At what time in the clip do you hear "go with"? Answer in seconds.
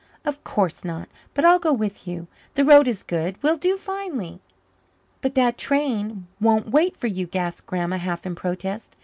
1.59-2.07